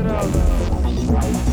Entrada. 0.00 1.49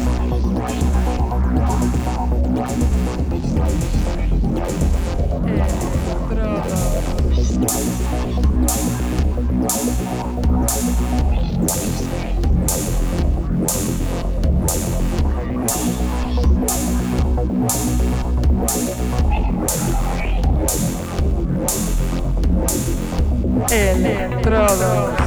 É, 23.70 23.92
Electrodos. 23.92 25.27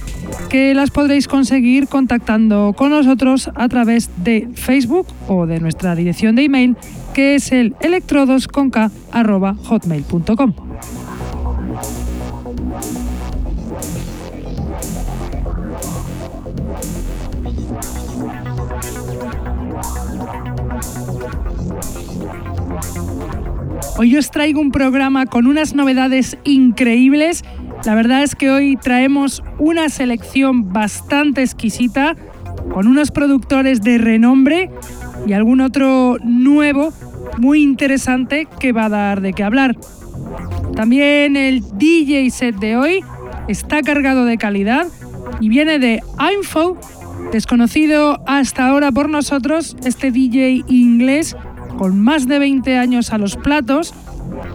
que 0.51 0.73
las 0.73 0.91
podréis 0.91 1.29
conseguir 1.29 1.87
contactando 1.87 2.73
con 2.75 2.89
nosotros 2.89 3.49
a 3.55 3.69
través 3.69 4.09
de 4.17 4.49
Facebook 4.53 5.07
o 5.29 5.45
de 5.45 5.61
nuestra 5.61 5.95
dirección 5.95 6.35
de 6.35 6.43
email 6.43 6.75
que 7.13 7.35
es 7.35 7.53
el 7.53 7.73
electrodosconk.hotmail.com. 7.79 10.53
Hoy 23.97 24.17
os 24.17 24.31
traigo 24.31 24.59
un 24.59 24.71
programa 24.71 25.27
con 25.27 25.47
unas 25.47 25.75
novedades 25.75 26.37
increíbles 26.43 27.45
la 27.85 27.95
verdad 27.95 28.21
es 28.21 28.35
que 28.35 28.51
hoy 28.51 28.77
traemos 28.77 29.41
una 29.57 29.89
selección 29.89 30.71
bastante 30.71 31.41
exquisita 31.41 32.15
con 32.73 32.87
unos 32.87 33.11
productores 33.11 33.81
de 33.81 33.97
renombre 33.97 34.69
y 35.25 35.33
algún 35.33 35.61
otro 35.61 36.17
nuevo 36.23 36.93
muy 37.39 37.63
interesante 37.63 38.47
que 38.59 38.71
va 38.71 38.85
a 38.85 38.89
dar 38.89 39.21
de 39.21 39.33
qué 39.33 39.43
hablar. 39.43 39.75
También 40.75 41.35
el 41.35 41.63
DJ 41.77 42.29
set 42.29 42.55
de 42.57 42.75
hoy 42.75 43.03
está 43.47 43.81
cargado 43.81 44.25
de 44.25 44.37
calidad 44.37 44.87
y 45.39 45.49
viene 45.49 45.79
de 45.79 46.03
Info, 46.37 46.77
desconocido 47.31 48.21
hasta 48.27 48.67
ahora 48.67 48.91
por 48.91 49.09
nosotros, 49.09 49.75
este 49.83 50.11
DJ 50.11 50.63
inglés 50.67 51.35
con 51.79 51.99
más 51.99 52.27
de 52.27 52.37
20 52.37 52.77
años 52.77 53.11
a 53.11 53.17
los 53.17 53.37
platos, 53.37 53.93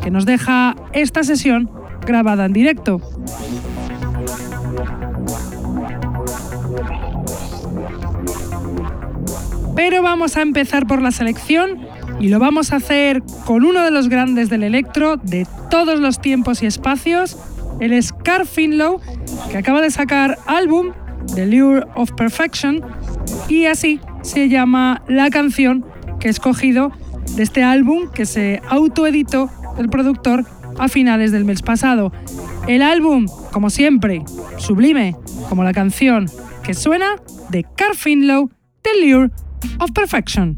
que 0.03 0.13
nos 0.13 0.27
deja 0.27 0.77
esta 0.93 1.25
sesión 1.25 1.76
grabada 2.07 2.47
en 2.47 2.53
directo. 2.53 3.01
Pero 9.75 10.03
vamos 10.03 10.39
a 10.39 10.43
empezar 10.43 10.87
por 10.87 11.03
la 11.03 11.11
selección 11.11 11.87
y 12.19 12.29
lo 12.29 12.39
vamos 12.39 12.73
a 12.73 12.77
hacer 12.77 13.23
con 13.45 13.65
uno 13.65 13.85
de 13.85 13.91
los 13.91 14.09
grandes 14.09 14.49
del 14.49 14.63
electro 14.63 15.19
de 15.19 15.47
todos 15.71 16.01
los 16.01 16.21
tiempos 16.21 16.63
y 16.63 16.67
espacios, 16.67 17.37
el 17.79 18.03
Scar 18.03 18.47
Finlow, 18.47 19.01
que 19.51 19.59
acaba 19.59 19.83
de 19.83 19.91
sacar 19.91 20.39
álbum 20.47 20.93
The 21.35 21.47
Lure 21.47 21.87
of 21.95 22.13
Perfection 22.13 22.81
y 23.49 23.67
así 23.67 24.01
se 24.23 24.49
llama 24.49 25.03
la 25.09 25.29
canción 25.29 25.85
que 26.21 26.29
he 26.29 26.31
escogido 26.31 26.91
de 27.37 27.43
este 27.43 27.63
álbum 27.63 28.09
que 28.09 28.25
se 28.25 28.63
autoeditó 28.69 29.51
el 29.79 29.91
productor 29.91 30.47
a 30.79 30.89
finales 30.89 31.33
del 31.33 31.45
mes 31.45 31.63
pasado. 31.63 32.13
El 32.67 32.83
álbum, 32.83 33.27
como 33.53 33.71
siempre, 33.71 34.25
sublime, 34.59 35.17
como 35.49 35.65
la 35.65 35.73
canción 35.73 36.27
que 36.63 36.75
suena 36.75 37.17
de 37.51 37.65
Car 37.77 37.95
Finlow, 37.95 38.51
The 38.83 39.07
Lure 39.07 39.31
of 39.79 39.93
Perfection. 39.93 40.57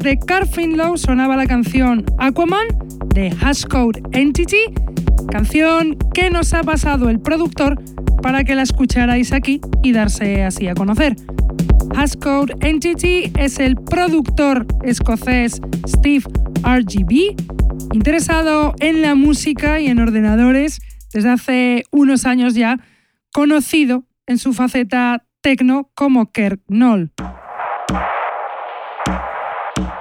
De 0.00 0.18
Carfinlow 0.18 0.96
sonaba 0.96 1.36
la 1.36 1.46
canción 1.46 2.04
Aquaman 2.18 2.66
de 3.14 3.30
Hashcode 3.30 4.02
Entity, 4.12 4.64
canción 5.30 5.96
que 6.14 6.30
nos 6.30 6.54
ha 6.54 6.62
pasado 6.62 7.10
el 7.10 7.20
productor 7.20 7.82
para 8.22 8.42
que 8.44 8.54
la 8.54 8.62
escucharais 8.62 9.32
aquí 9.32 9.60
y 9.82 9.92
darse 9.92 10.42
así 10.42 10.68
a 10.68 10.74
conocer. 10.74 11.16
Hashcode 11.94 12.54
Entity 12.60 13.30
es 13.38 13.58
el 13.58 13.76
productor 13.76 14.66
escocés 14.84 15.60
Steve 15.86 16.24
RGB, 16.62 17.36
interesado 17.92 18.74
en 18.80 19.02
la 19.02 19.14
música 19.14 19.80
y 19.80 19.88
en 19.88 19.98
ordenadores 19.98 20.80
desde 21.12 21.28
hace 21.28 21.84
unos 21.90 22.24
años 22.24 22.54
ya, 22.54 22.78
conocido 23.32 24.04
en 24.26 24.38
su 24.38 24.54
faceta 24.54 25.26
techno 25.42 25.90
como 25.94 26.32
Kirk 26.32 26.60
Knoll. 26.68 27.12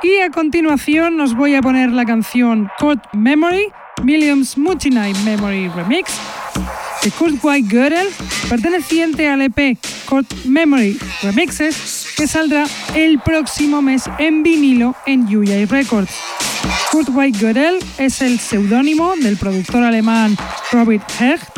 Y 0.01 0.17
a 0.17 0.29
continuación 0.29 1.17
nos 1.17 1.35
voy 1.35 1.55
a 1.55 1.61
poner 1.61 1.91
la 1.91 2.05
canción 2.05 2.69
Code 2.79 3.01
Memory, 3.13 3.67
Williams 4.03 4.57
Mutinite 4.57 5.19
Memory 5.23 5.69
Remix 5.69 6.19
de 7.03 7.11
Kurt 7.11 7.35
White 7.41 7.67
Gödel, 7.69 8.07
perteneciente 8.49 9.27
al 9.27 9.41
EP 9.41 9.77
Code 10.05 10.27
Memory 10.45 10.97
Remixes, 11.23 12.13
que 12.17 12.27
saldrá 12.27 12.65
el 12.95 13.19
próximo 13.19 13.81
mes 13.81 14.03
en 14.17 14.43
vinilo 14.43 14.95
en 15.05 15.23
UJ 15.23 15.69
Records. 15.69 16.11
Kurt 16.91 17.09
White 17.11 17.39
Gödel 17.39 17.79
es 17.97 18.21
el 18.21 18.39
seudónimo 18.39 19.15
del 19.15 19.37
productor 19.37 19.83
alemán 19.83 20.35
Robert 20.71 21.03
Hecht, 21.19 21.57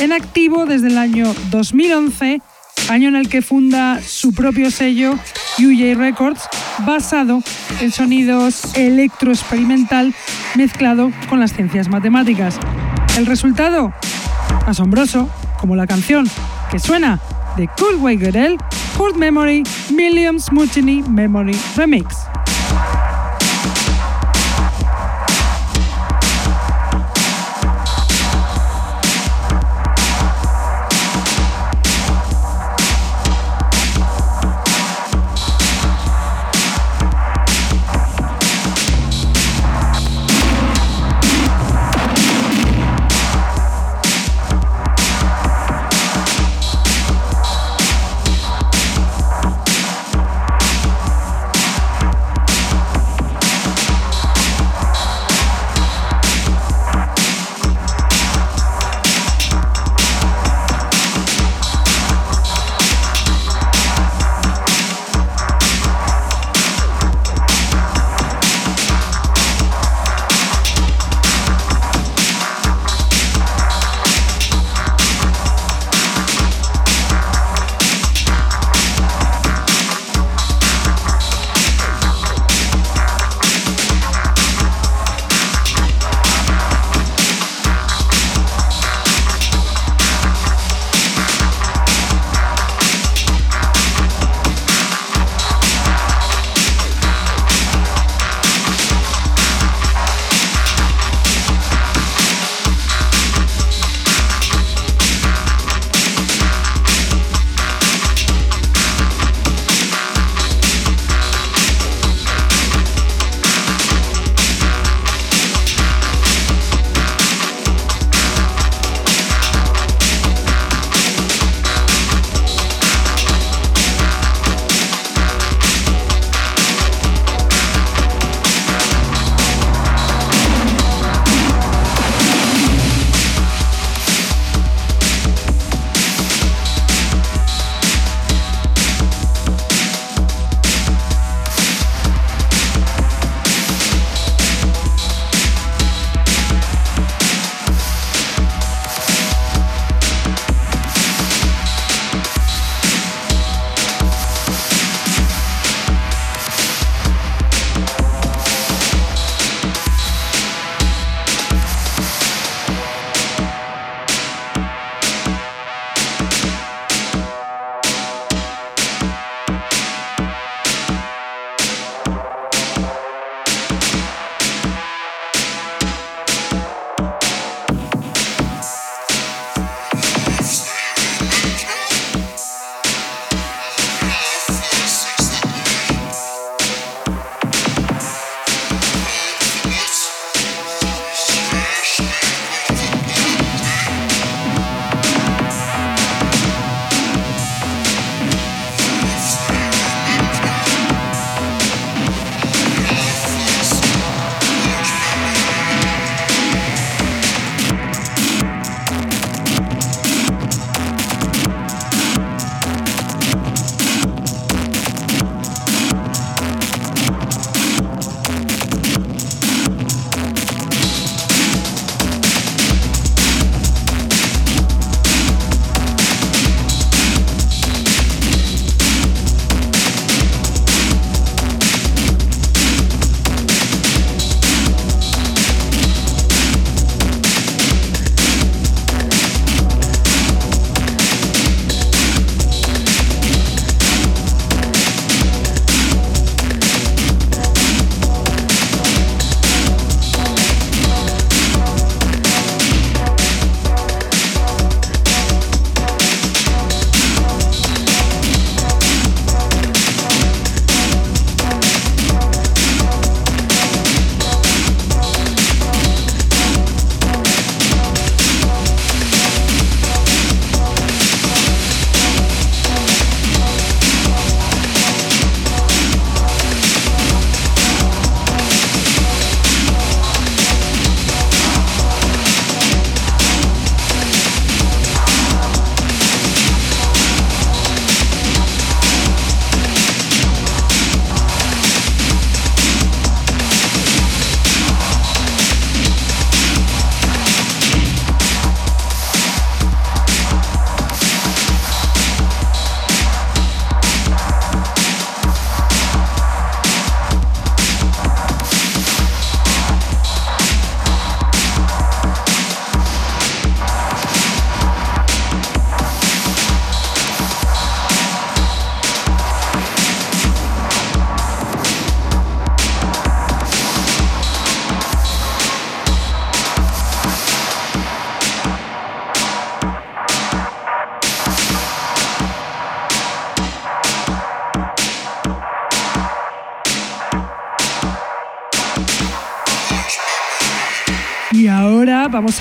en 0.00 0.12
activo 0.12 0.66
desde 0.66 0.88
el 0.88 0.98
año 0.98 1.32
2011 1.50 2.40
año 2.88 3.08
en 3.08 3.16
el 3.16 3.28
que 3.28 3.42
funda 3.42 4.00
su 4.00 4.32
propio 4.32 4.70
sello 4.70 5.18
UJ 5.58 5.96
Records, 5.96 6.42
basado 6.86 7.42
en 7.80 7.90
sonidos 7.90 8.74
electroexperimental 8.74 10.14
mezclado 10.56 11.10
con 11.28 11.40
las 11.40 11.52
ciencias 11.52 11.88
matemáticas. 11.88 12.58
El 13.16 13.26
resultado, 13.26 13.92
asombroso, 14.66 15.28
como 15.60 15.76
la 15.76 15.86
canción 15.86 16.28
que 16.70 16.78
suena 16.78 17.20
de 17.56 17.68
Cool 17.78 17.96
Way 17.96 18.18
Girl, 18.18 18.58
Kurt 18.96 19.16
Memory, 19.16 19.62
Williams 19.90 20.50
Mutiny 20.52 21.02
Memory 21.02 21.56
Remix. 21.76 22.16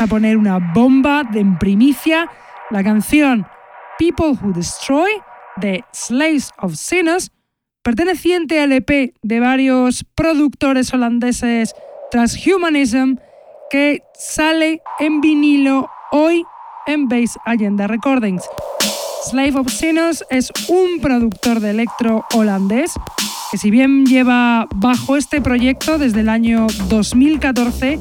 A 0.01 0.07
poner 0.07 0.35
una 0.35 0.57
bomba 0.73 1.23
de 1.23 1.45
primicia, 1.59 2.27
la 2.71 2.83
canción 2.83 3.45
People 3.99 4.37
Who 4.41 4.51
Destroy 4.51 5.11
de 5.57 5.83
Slaves 5.91 6.51
of 6.57 6.73
Sinners, 6.73 7.29
perteneciente 7.83 8.59
al 8.59 8.71
EP 8.71 9.13
de 9.21 9.39
varios 9.39 10.03
productores 10.15 10.91
holandeses 10.91 11.75
Transhumanism, 12.09 13.17
que 13.69 14.01
sale 14.15 14.81
en 14.99 15.21
vinilo 15.21 15.87
hoy 16.11 16.43
en 16.87 17.07
Base 17.07 17.37
Agenda 17.45 17.85
Recordings. 17.85 18.43
Slave 19.29 19.59
of 19.59 19.69
Sinners 19.69 20.25
es 20.31 20.51
un 20.67 20.99
productor 20.99 21.59
de 21.59 21.69
electro 21.69 22.25
holandés 22.33 22.91
que 23.51 23.57
si 23.57 23.69
bien 23.69 24.05
lleva 24.05 24.67
bajo 24.73 25.15
este 25.15 25.41
proyecto 25.41 25.99
desde 25.99 26.21
el 26.21 26.29
año 26.29 26.65
2014, 26.89 27.99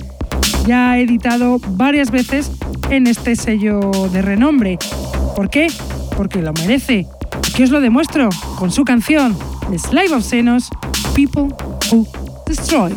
ya 0.67 0.93
ha 0.93 0.99
editado 0.99 1.59
varias 1.73 2.11
veces 2.11 2.51
en 2.91 3.07
este 3.07 3.37
sello 3.37 3.81
de 4.13 4.23
renombre. 4.23 4.79
¿Por 5.37 5.51
qué? 5.51 5.69
Porque 6.17 6.43
lo 6.43 6.53
merece. 6.53 7.07
¿Qué 7.55 7.65
os 7.65 7.71
lo 7.71 7.81
demuestro 7.81 8.29
con 8.59 8.71
su 8.71 8.85
canción 8.85 9.37
Slave 9.79 10.15
of 10.15 10.25
Sinners, 10.25 10.69
People 11.15 11.49
Who 11.91 12.07
Destroy. 12.47 12.93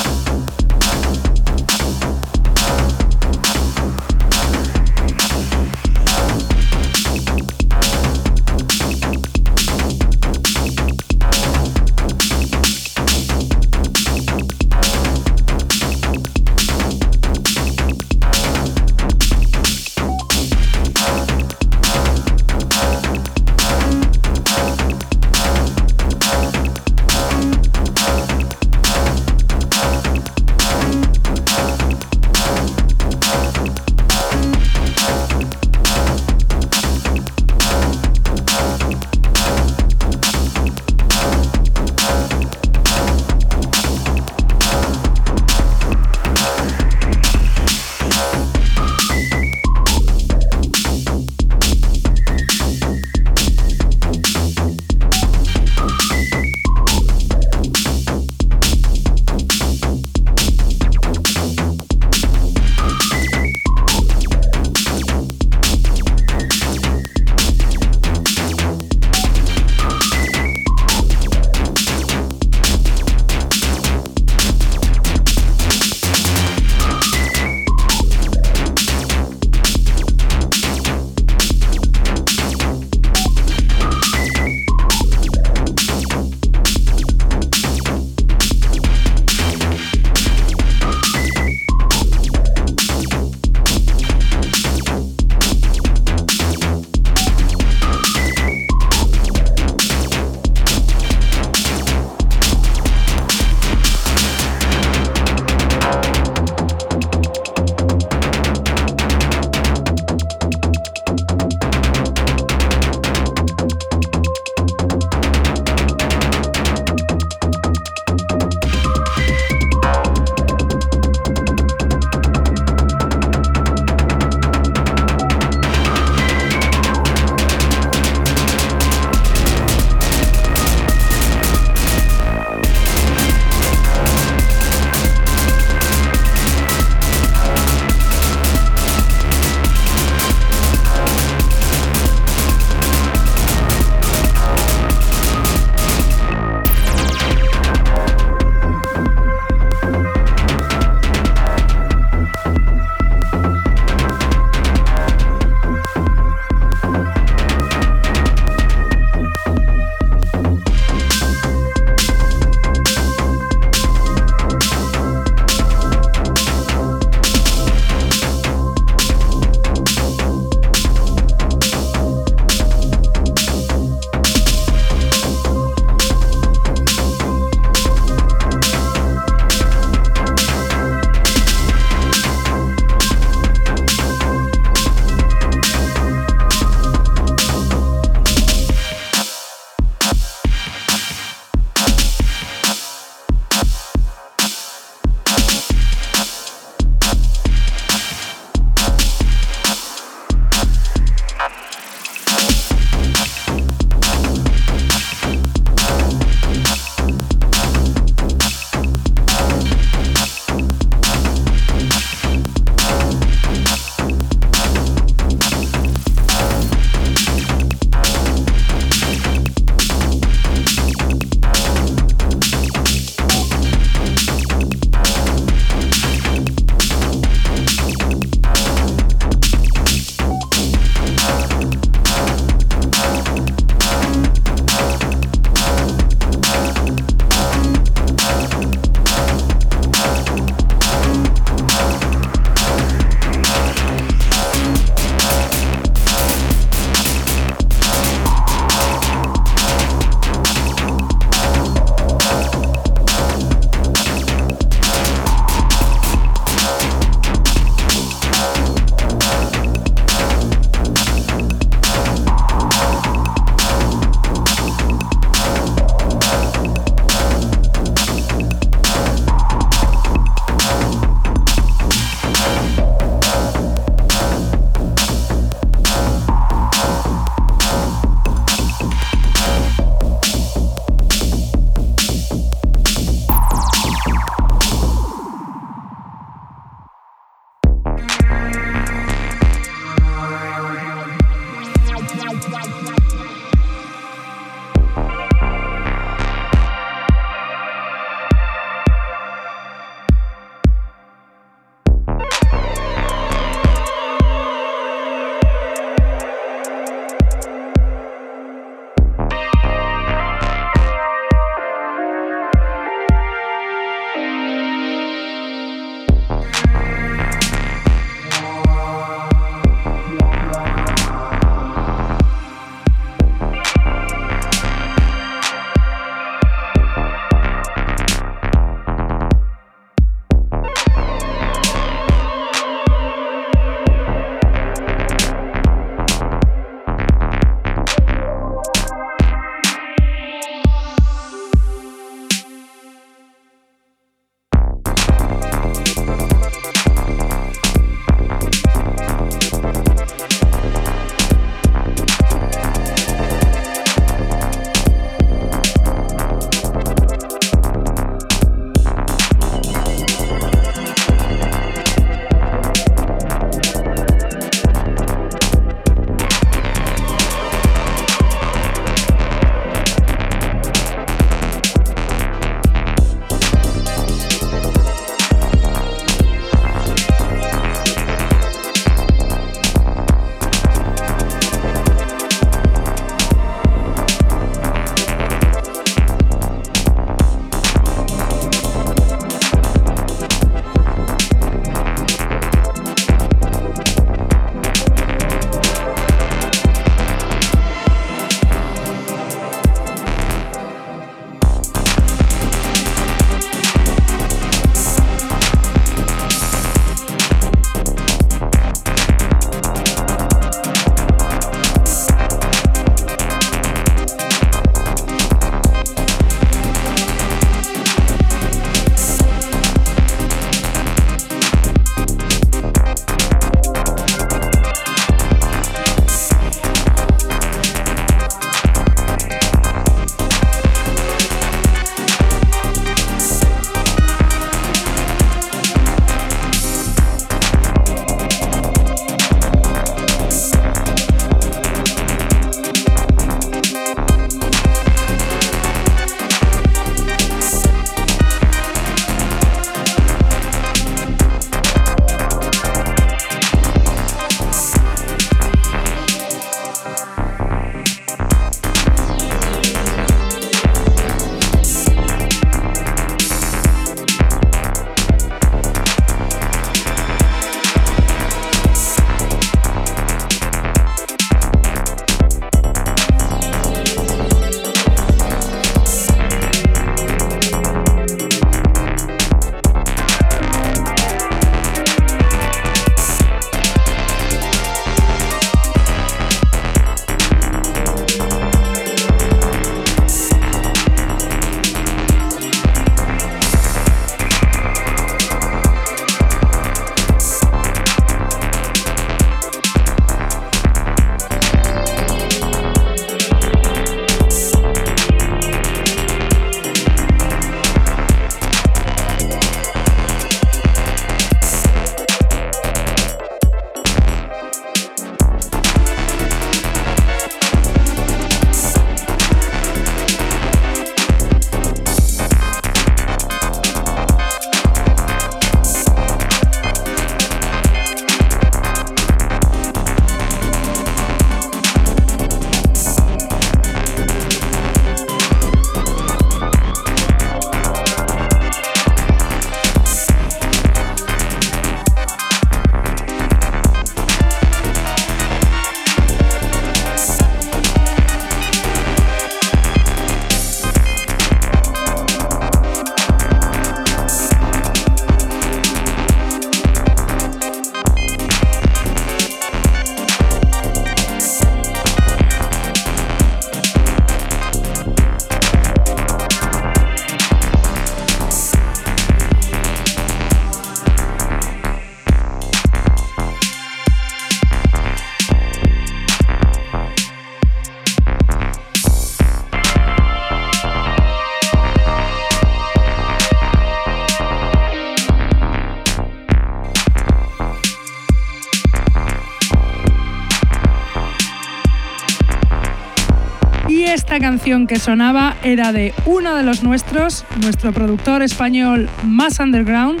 Canción 594.20 594.66
que 594.66 594.78
sonaba 594.78 595.34
era 595.42 595.72
de 595.72 595.94
uno 596.04 596.36
de 596.36 596.42
los 596.42 596.62
nuestros, 596.62 597.24
nuestro 597.40 597.72
productor 597.72 598.22
español 598.22 598.88
más 599.02 599.40
underground, 599.40 600.00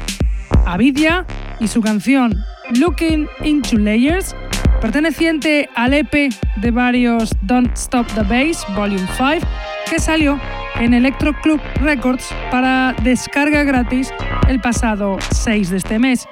Avidia, 0.66 1.24
y 1.58 1.68
su 1.68 1.80
canción 1.80 2.36
Looking 2.78 3.26
into 3.42 3.78
Layers, 3.78 4.36
perteneciente 4.80 5.68
al 5.74 5.94
EP 5.94 6.32
de 6.56 6.70
varios 6.70 7.34
Don't 7.42 7.72
Stop 7.74 8.06
the 8.14 8.22
Bass 8.22 8.64
Volume 8.76 9.06
5, 9.16 9.46
que 9.90 9.98
salió 9.98 10.38
en 10.76 10.94
Electro 10.94 11.32
Club 11.40 11.60
Records 11.80 12.28
para 12.50 12.94
descarga 13.02 13.64
gratis 13.64 14.12
el 14.48 14.60
pasado 14.60 15.18
6 15.32 15.70
de 15.70 15.76
este 15.78 15.98
mes. 15.98 16.28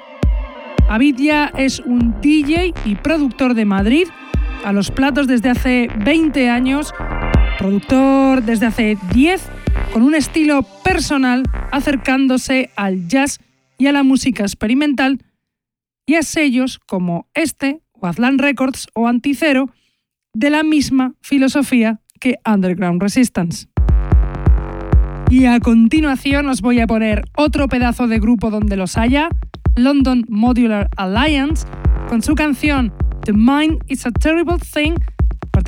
Avidia 0.89 1.51
es 1.57 1.79
un 1.79 2.19
DJ 2.21 2.73
y 2.85 2.95
productor 2.95 3.53
de 3.53 3.65
Madrid, 3.65 4.07
a 4.63 4.73
los 4.73 4.91
platos 4.91 5.27
desde 5.27 5.49
hace 5.49 5.89
20 6.03 6.49
años, 6.49 6.93
productor 7.59 8.41
desde 8.43 8.67
hace 8.67 8.97
10, 9.13 9.41
con 9.93 10.01
un 10.01 10.15
estilo 10.15 10.63
personal 10.83 11.43
acercándose 11.71 12.71
al 12.77 13.07
jazz 13.09 13.39
y 13.77 13.87
a 13.87 13.91
la 13.91 14.03
música 14.03 14.43
experimental, 14.43 15.23
y 16.07 16.15
a 16.15 16.23
sellos 16.23 16.79
como 16.79 17.27
este, 17.33 17.81
o 17.91 18.09
Records 18.37 18.87
o 18.93 19.07
Anticero, 19.07 19.69
de 20.33 20.49
la 20.49 20.63
misma 20.63 21.15
filosofía 21.21 21.99
que 22.19 22.37
Underground 22.49 23.01
Resistance. 23.01 23.67
Y 25.29 25.45
a 25.45 25.59
continuación 25.59 26.47
os 26.47 26.61
voy 26.61 26.79
a 26.79 26.87
poner 26.87 27.25
otro 27.35 27.67
pedazo 27.67 28.07
de 28.07 28.19
grupo 28.19 28.49
donde 28.49 28.77
los 28.77 28.97
haya, 28.97 29.29
London 29.75 30.25
Modular 30.29 30.89
Alliance, 30.95 31.67
con 32.07 32.21
su 32.21 32.35
canción 32.35 32.93
The 33.25 33.33
Mind 33.33 33.83
is 33.87 34.05
a 34.05 34.11
Terrible 34.11 34.57
Thing, 34.73 34.95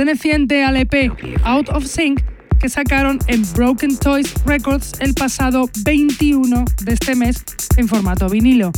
perteneciente 0.02 0.64
al 0.64 0.78
EP 0.78 1.12
Out 1.44 1.70
of 1.70 1.86
Sync, 1.86 2.22
que 2.60 2.70
sacaron 2.70 3.20
en 3.28 3.44
Broken 3.54 3.96
Toys 3.98 4.34
Records 4.48 4.94
el 5.00 5.14
pasado 5.14 5.70
21 5.84 6.66
de 6.82 6.94
este 6.94 7.14
mes 7.14 7.44
en 7.78 7.88
formato 7.88 8.28
vinilo. 8.28 8.72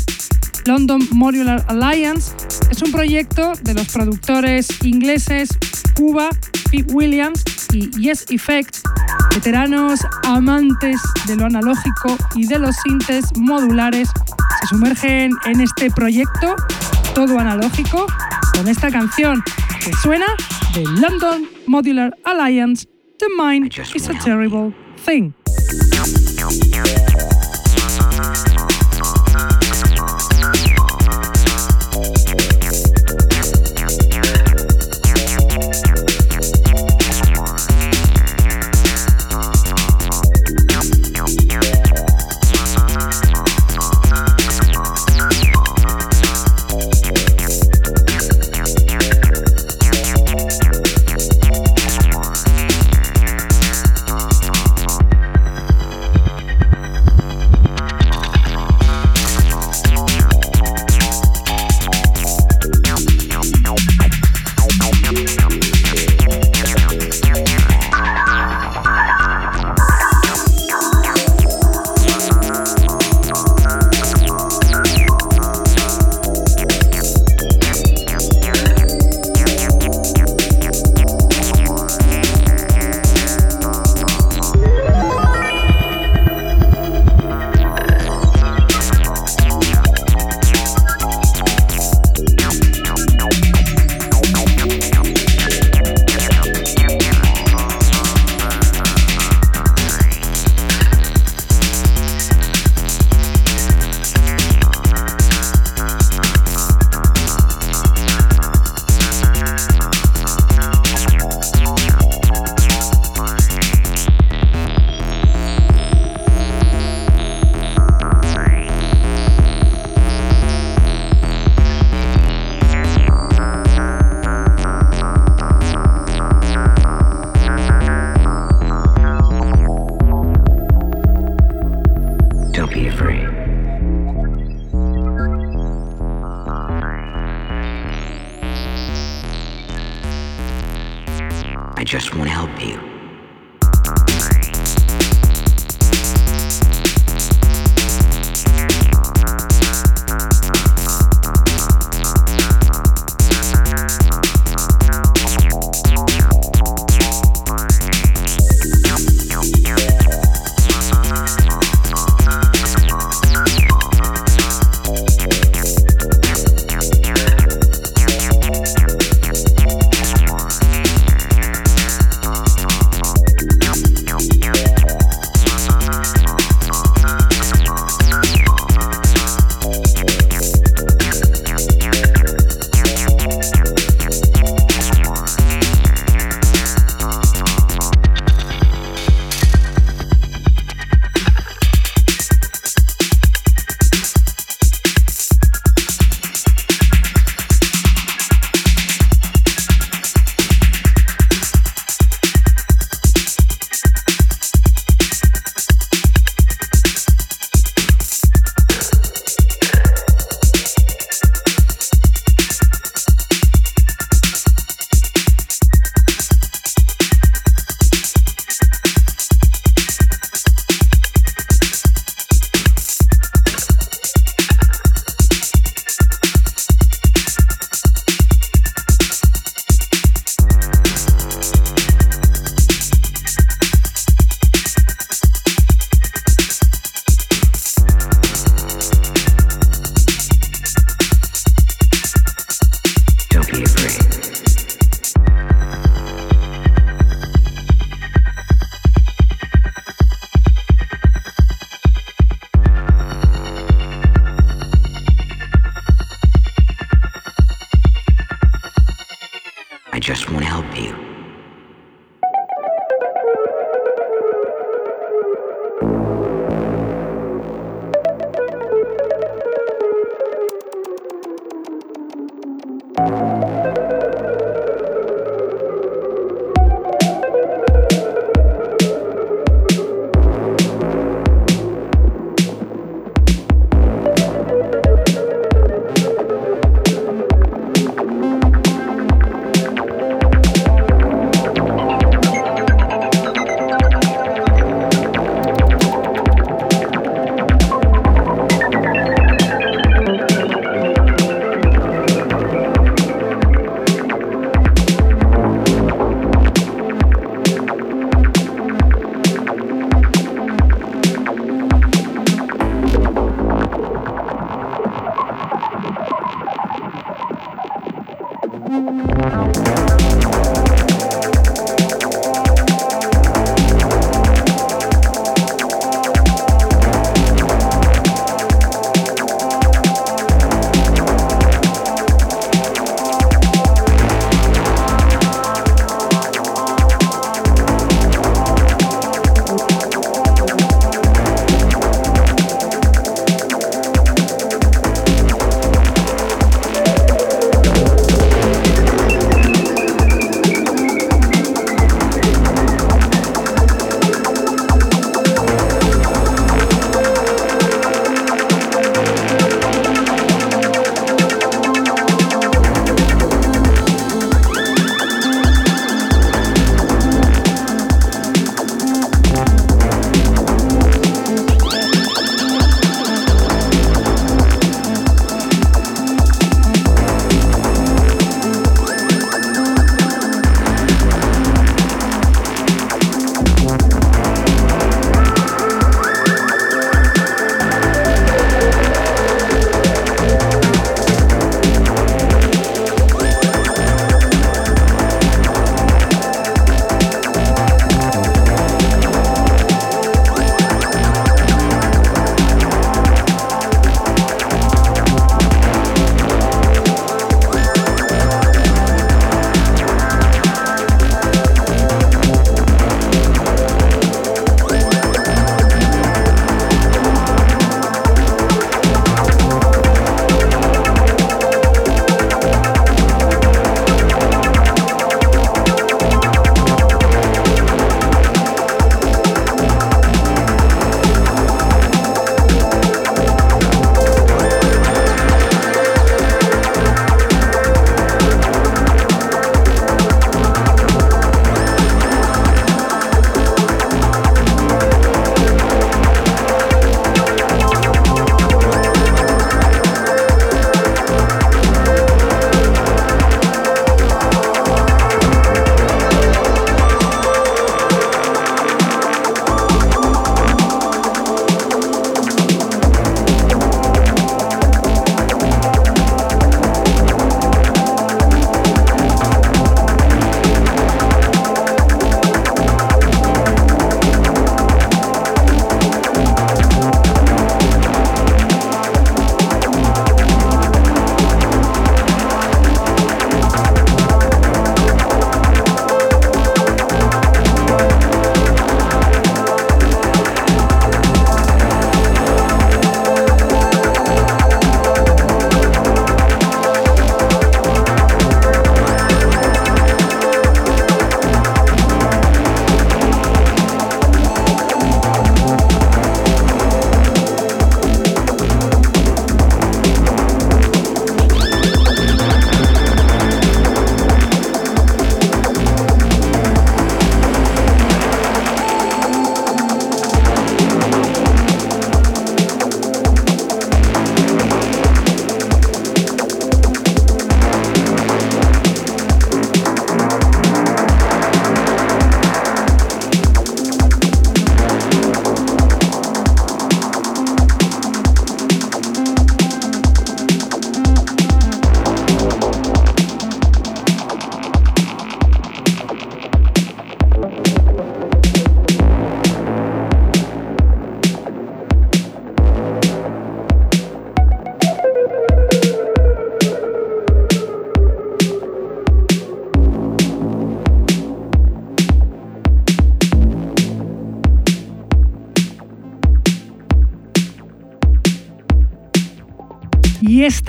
London 0.66 1.00
Modular 1.12 1.64
Alliance 1.70 2.36
es 2.70 2.82
un 2.82 2.92
proyecto 2.92 3.54
de 3.62 3.74
los 3.74 3.88
productores 3.88 4.68
ingleses 4.84 5.48
Cuba, 5.96 6.28
Pete 6.70 6.92
Williams 6.92 7.42
y 7.72 7.90
Yes 7.92 8.26
Effect, 8.30 8.80
veteranos 9.34 10.02
amantes 10.24 11.00
de 11.28 11.38
lo 11.38 11.46
analógico 11.46 12.18
y 12.36 12.48
de 12.48 12.60
los 12.60 12.76
sintes 12.84 13.28
modulares, 13.38 14.10
se 14.60 14.68
sumergen 14.68 15.32
en 15.46 15.62
este 15.62 15.90
proyecto 15.90 16.58
todo 17.16 17.40
analógico 17.40 18.08
con 18.54 18.68
esta 18.68 18.92
canción 18.92 19.42
que 19.80 19.94
suena 20.02 20.26
de 20.74 20.84
London 21.00 21.48
Modular 21.68 22.12
Alliance, 22.26 22.88
The 23.20 23.30
Mind 23.38 23.78
is 23.94 24.10
a 24.10 24.14
Terrible 24.16 24.74
Thing. 24.98 25.34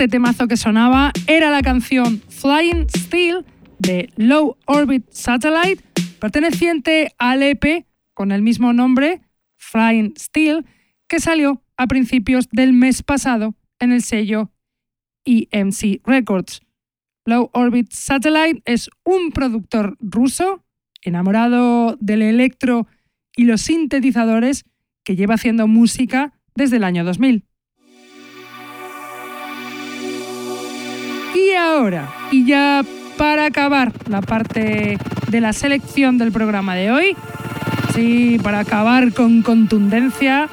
Este 0.05 0.17
temazo 0.17 0.47
que 0.47 0.55
sonaba 0.55 1.11
era 1.25 1.49
la 1.49 1.63
canción 1.63 2.21
Flying 2.29 2.85
Steel 2.95 3.43
de 3.79 4.11
Low 4.17 4.55
Orbit 4.67 5.09
Satellite, 5.09 5.83
perteneciente 6.19 7.11
al 7.17 7.41
EP 7.41 7.87
con 8.13 8.31
el 8.31 8.43
mismo 8.43 8.71
nombre, 8.71 9.21
Flying 9.57 10.13
Steel, 10.15 10.63
que 11.07 11.19
salió 11.19 11.63
a 11.75 11.87
principios 11.87 12.47
del 12.51 12.71
mes 12.71 13.01
pasado 13.01 13.55
en 13.79 13.93
el 13.93 14.03
sello 14.03 14.51
EMC 15.25 16.01
Records. 16.05 16.61
Low 17.25 17.49
Orbit 17.53 17.91
Satellite 17.91 18.61
es 18.65 18.91
un 19.05 19.31
productor 19.31 19.97
ruso 19.99 20.63
enamorado 21.01 21.97
del 21.99 22.21
electro 22.21 22.85
y 23.35 23.45
los 23.45 23.61
sintetizadores 23.61 24.65
que 25.03 25.15
lleva 25.15 25.33
haciendo 25.33 25.65
música 25.65 26.39
desde 26.53 26.77
el 26.77 26.83
año 26.83 27.03
2000. 27.03 27.44
Y 32.31 32.45
ya 32.45 32.83
para 33.17 33.45
acabar 33.45 33.91
la 34.09 34.21
parte 34.21 34.97
de 35.27 35.41
la 35.41 35.53
selección 35.53 36.17
del 36.17 36.31
programa 36.31 36.75
de 36.75 36.91
hoy, 36.91 37.15
sí, 37.93 38.39
para 38.43 38.59
acabar 38.59 39.13
con 39.13 39.41
contundencia, 39.41 40.49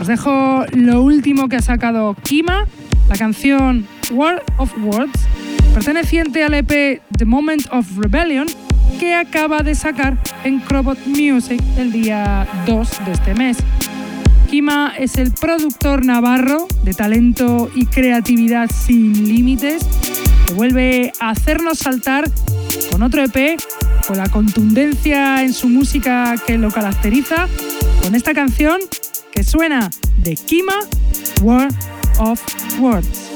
os 0.00 0.06
dejo 0.06 0.64
lo 0.72 1.02
último 1.02 1.48
que 1.48 1.56
ha 1.56 1.62
sacado 1.62 2.16
Kima, 2.22 2.66
la 3.08 3.16
canción 3.16 3.86
World 4.10 4.42
of 4.58 4.72
Words, 4.82 5.20
perteneciente 5.74 6.42
al 6.42 6.54
EP 6.54 7.00
The 7.16 7.24
Moment 7.24 7.66
of 7.70 7.86
Rebellion, 7.96 8.46
que 8.98 9.14
acaba 9.14 9.60
de 9.60 9.74
sacar 9.74 10.18
en 10.44 10.58
Crobot 10.60 10.98
Music 11.06 11.62
el 11.78 11.92
día 11.92 12.46
2 12.66 12.90
de 13.06 13.12
este 13.12 13.34
mes. 13.34 13.58
Kima 14.50 14.94
es 14.98 15.16
el 15.16 15.32
productor 15.32 16.04
navarro 16.04 16.66
de 16.82 16.92
talento 16.92 17.70
y 17.74 17.86
creatividad 17.86 18.68
sin 18.68 19.28
límites 19.28 19.86
que 20.50 20.54
vuelve 20.54 21.12
a 21.20 21.30
hacernos 21.30 21.78
saltar 21.78 22.28
con 22.90 23.04
otro 23.04 23.22
EP, 23.22 23.56
con 24.08 24.16
la 24.16 24.28
contundencia 24.28 25.42
en 25.42 25.52
su 25.52 25.68
música 25.68 26.34
que 26.44 26.58
lo 26.58 26.72
caracteriza, 26.72 27.46
con 28.02 28.16
esta 28.16 28.34
canción 28.34 28.80
que 29.30 29.44
suena 29.44 29.90
de 30.16 30.34
Kima, 30.34 30.80
World 31.40 31.72
of 32.18 32.40
Words. 32.80 33.29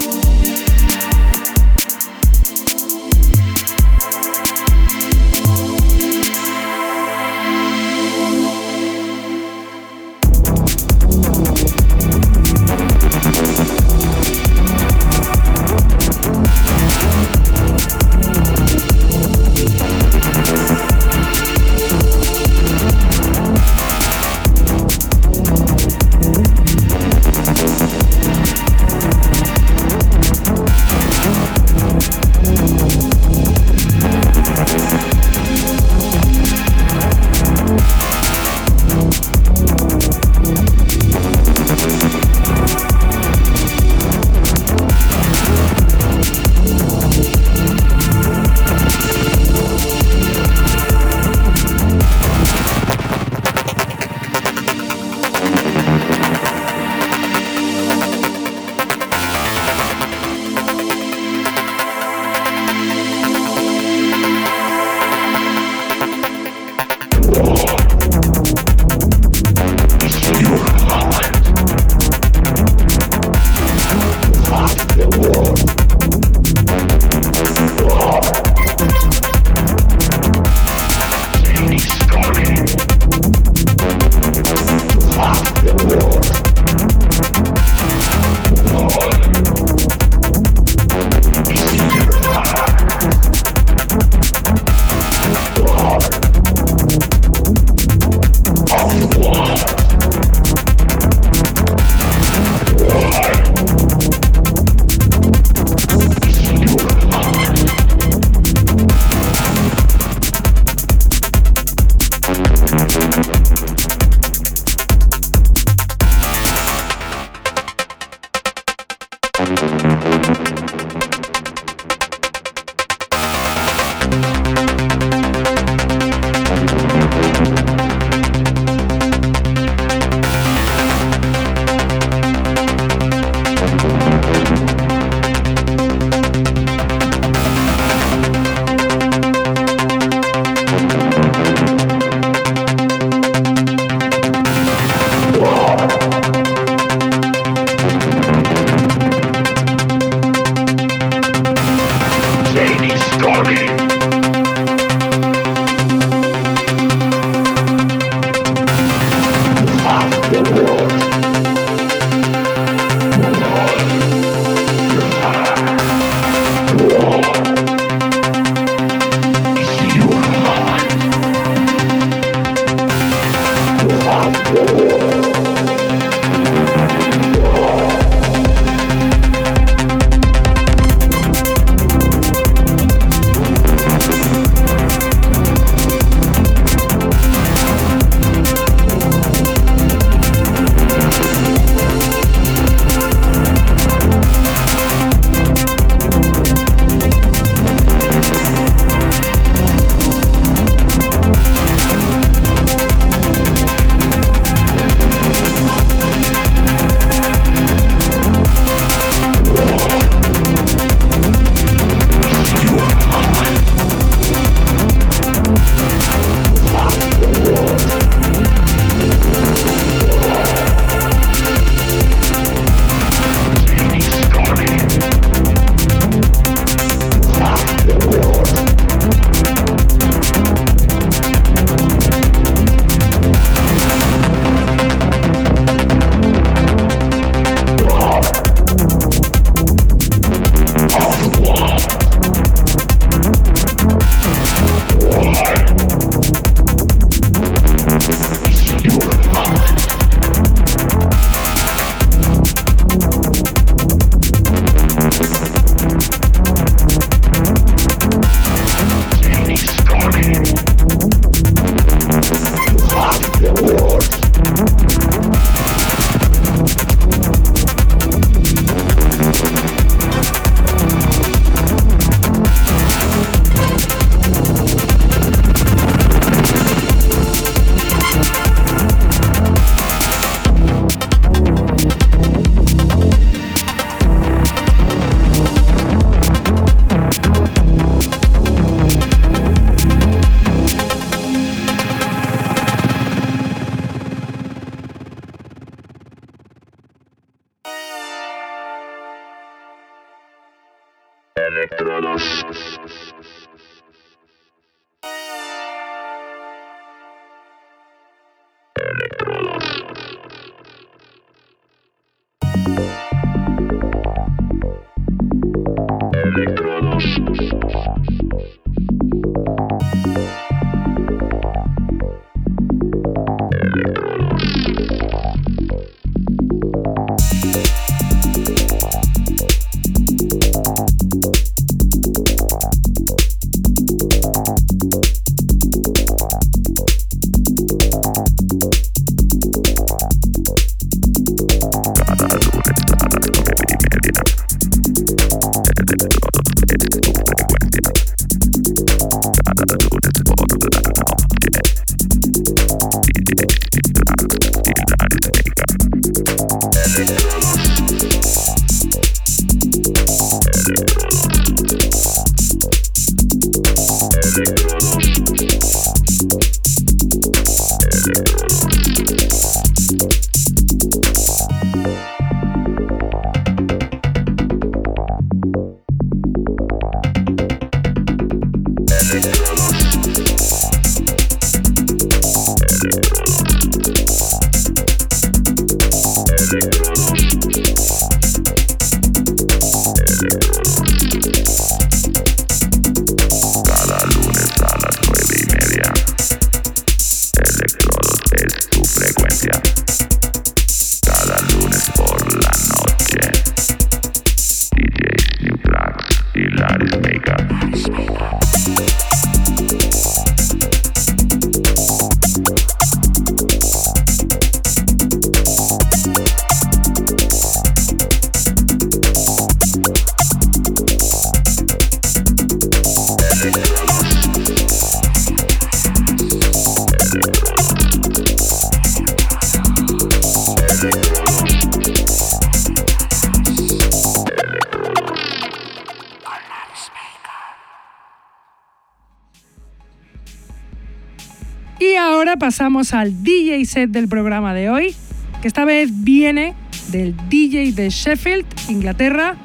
Pasamos 442.37 442.95
al 442.95 443.23
DJ 443.23 443.65
set 443.65 443.91
del 443.91 444.09
programa 444.09 444.55
de 444.55 444.71
hoy, 444.71 444.95
que 445.41 445.49
esta 445.49 445.65
vez 445.65 445.91
viene 445.93 446.55
del 446.91 447.15
DJ 447.29 447.73
de 447.73 447.91
Sheffield, 447.91 448.45
Inglaterra, 448.69 449.37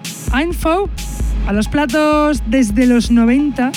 Info, 0.42 0.90
a 1.48 1.54
los 1.54 1.68
platos 1.68 2.42
desde 2.48 2.86
los 2.86 3.12
90, 3.12 3.72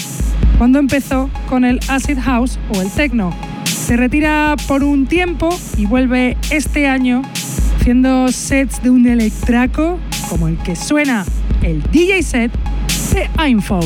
cuando 0.58 0.78
empezó 0.78 1.30
con 1.48 1.64
el 1.64 1.80
acid 1.88 2.18
house 2.18 2.58
o 2.74 2.80
el 2.80 2.90
techno. 2.90 3.34
Se 3.64 3.96
retira 3.96 4.56
por 4.66 4.82
un 4.82 5.06
tiempo 5.06 5.50
y 5.76 5.86
vuelve 5.86 6.36
este 6.50 6.86
año 6.86 7.22
haciendo 7.78 8.28
sets 8.28 8.82
de 8.82 8.90
un 8.90 9.06
electraco 9.06 9.98
como 10.28 10.48
el 10.48 10.56
que 10.58 10.76
suena 10.76 11.24
el 11.62 11.82
DJ 11.90 12.22
set 12.22 12.52
de 13.12 13.48
Info. 13.48 13.80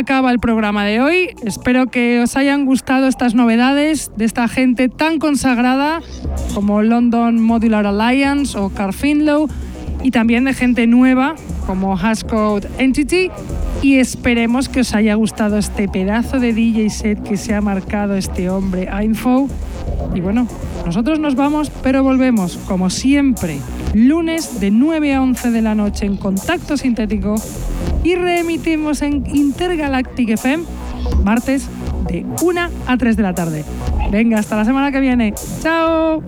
Acaba 0.00 0.30
el 0.32 0.38
programa 0.38 0.84
de 0.86 1.00
hoy. 1.00 1.30
Espero 1.44 1.86
que 1.88 2.20
os 2.22 2.34
hayan 2.34 2.64
gustado 2.64 3.06
estas 3.06 3.34
novedades 3.34 4.10
de 4.16 4.24
esta 4.24 4.48
gente 4.48 4.88
tan 4.88 5.18
consagrada 5.18 6.00
como 6.54 6.82
London 6.82 7.40
Modular 7.40 7.86
Alliance 7.86 8.58
o 8.58 8.70
Carl 8.70 8.94
Finlow 8.94 9.48
y 10.02 10.10
también 10.10 10.44
de 10.44 10.54
gente 10.54 10.86
nueva 10.86 11.34
como 11.66 11.96
Hashcode 11.96 12.66
Entity. 12.78 13.30
Y 13.82 13.96
esperemos 13.96 14.70
que 14.70 14.80
os 14.80 14.94
haya 14.94 15.14
gustado 15.16 15.58
este 15.58 15.86
pedazo 15.86 16.40
de 16.40 16.54
DJ 16.54 16.88
set 16.88 17.22
que 17.22 17.36
se 17.36 17.54
ha 17.54 17.60
marcado 17.60 18.16
este 18.16 18.48
hombre, 18.48 18.88
Info. 19.02 19.48
Y 20.14 20.20
bueno, 20.20 20.48
nosotros 20.86 21.18
nos 21.18 21.34
vamos, 21.34 21.70
pero 21.82 22.02
volvemos, 22.02 22.56
como 22.66 22.88
siempre, 22.88 23.58
lunes 23.92 24.60
de 24.60 24.70
9 24.70 25.14
a 25.14 25.22
11 25.22 25.50
de 25.50 25.62
la 25.62 25.74
noche 25.74 26.06
en 26.06 26.16
Contacto 26.16 26.78
Sintético 26.78 27.34
y 28.02 28.14
reemitimos 28.14 29.02
en 29.02 29.24
Intergalactic 29.26 30.30
FM 30.30 30.64
martes 31.24 31.68
de 32.08 32.24
1 32.42 32.60
a 32.86 32.96
3 32.96 33.16
de 33.16 33.22
la 33.22 33.34
tarde. 33.34 33.64
Venga, 34.10 34.38
hasta 34.38 34.56
la 34.56 34.64
semana 34.64 34.90
que 34.90 35.00
viene. 35.00 35.34
¡Chao! 35.62 36.22